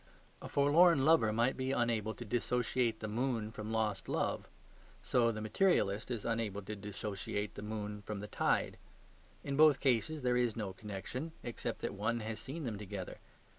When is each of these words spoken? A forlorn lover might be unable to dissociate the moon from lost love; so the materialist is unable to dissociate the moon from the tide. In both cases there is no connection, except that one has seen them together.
A 0.41 0.49
forlorn 0.49 1.05
lover 1.05 1.31
might 1.31 1.55
be 1.55 1.71
unable 1.71 2.15
to 2.15 2.25
dissociate 2.25 3.01
the 3.01 3.07
moon 3.07 3.51
from 3.51 3.71
lost 3.71 4.09
love; 4.09 4.49
so 5.03 5.31
the 5.31 5.41
materialist 5.41 6.09
is 6.09 6.25
unable 6.25 6.63
to 6.63 6.75
dissociate 6.75 7.53
the 7.53 7.61
moon 7.61 8.01
from 8.01 8.19
the 8.19 8.25
tide. 8.27 8.77
In 9.43 9.55
both 9.55 9.79
cases 9.79 10.23
there 10.23 10.37
is 10.37 10.55
no 10.55 10.73
connection, 10.73 11.33
except 11.43 11.81
that 11.81 11.93
one 11.93 12.21
has 12.21 12.39
seen 12.39 12.63
them 12.63 12.79
together. 12.79 13.19